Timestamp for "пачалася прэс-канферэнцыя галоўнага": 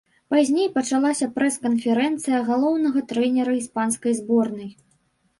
0.75-3.03